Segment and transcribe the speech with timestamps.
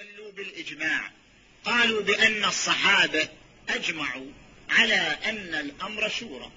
[0.00, 1.10] استدلوا بالإجماع.
[1.64, 3.28] قالوا بأن الصحابة
[3.68, 4.26] أجمعوا
[4.70, 6.50] على أن الأمر شورى.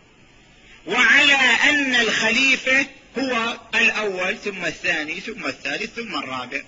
[0.86, 1.34] وعلى
[1.64, 2.86] أن الخليفة
[3.18, 6.62] هو الأول ثم الثاني ثم الثالث ثم الرابع.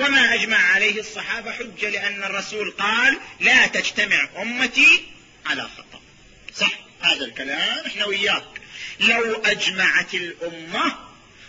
[0.00, 5.04] وما أجمع عليه الصحابة حجة لأن الرسول قال لا تجتمع أمتي
[5.46, 6.00] على خطأ.
[6.54, 8.60] صح هذا الكلام إحنا وياك.
[9.00, 10.98] لو أجمعت الأمة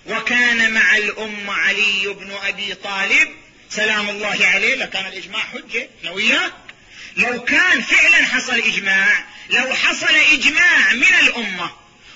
[0.05, 6.53] وكان مع الأمة علي بن أبي طالب سلام الله عليه لكان الإجماع حجة إحنا وياك
[7.17, 11.71] لو كان فعلا حصل إجماع لو حصل إجماع من الأمة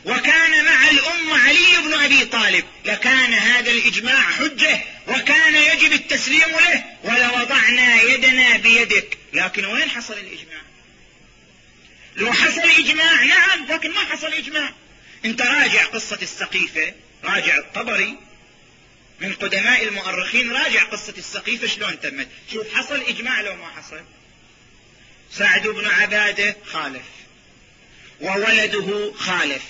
[0.05, 6.83] وكان مع الأمة علي بن أبي طالب لكان هذا الإجماع حجة وكان يجب التسليم له
[7.03, 9.17] ولوضعنا يدنا بيدك.
[9.33, 10.61] لكن وين حصل الإجماع؟
[12.15, 14.73] لو حصل إجماع نعم لكن ما حصل إجماع.
[15.25, 18.17] انت راجع قصة السقيفة راجع الطبري
[19.21, 22.27] من قدماء المؤرخين راجع قصة السقيفة شلون تمت.
[22.53, 24.01] شوف حصل إجماع لو ما حصل.
[25.31, 27.03] سعد بن عبادة خالف
[28.21, 29.61] وولده خالف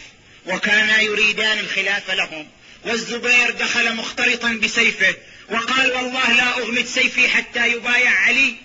[0.46, 2.48] وكانا يريدان الخلاف لهم.
[2.86, 5.16] والزبير دخل مختلطا بسيفه
[5.50, 8.56] وقال والله لا أغمد سيفي حتى يبايع علي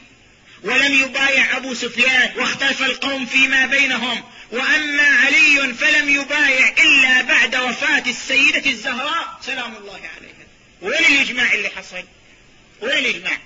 [0.63, 4.25] ولم يبايع أبو سفيان واختلف القوم فيما بينهم.
[4.51, 9.41] وأما علي فلم يبايع إلا بعد وفاة السيدة الزهراء.
[9.47, 10.44] سلام الله عليها.
[10.85, 12.05] وين الإجماع اللي حصل؟
[12.81, 13.39] وين الإجماع؟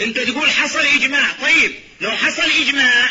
[0.00, 3.10] أنت تقول حصل إجماع طيب لو حصل إجماع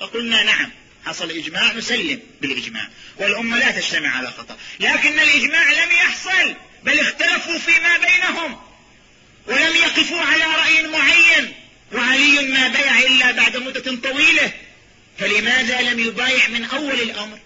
[0.00, 0.70] فقلنا نعم
[1.04, 7.58] حصل إجماع نسلم بالإجماع والأمة لا تجتمع على خطأ لكن الإجماع لم يحصل بل اختلفوا
[7.58, 8.60] فيما بينهم
[9.46, 11.52] ولم يقفوا على رأي معين
[11.92, 14.52] وعلي ما بيع إلا بعد مدة طويلة
[15.18, 17.38] فلماذا لم يبايع من أول الأمر؟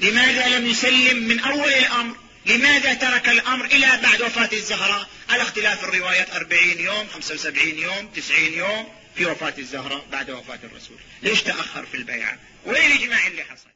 [0.00, 5.84] لماذا لم يسلم من أول الأمر؟ لماذا ترك الأمر إلى بعد وفاة الزهراء؟ على اختلاف
[5.84, 10.96] الروايات أربعين يوم خمسة وسبعين يوم تسعين يوم في وفاة الزهراء بعد وفاة الرسول.
[11.22, 13.72] ليش تأخر في البيعة وين الإجماع اللي حصل؟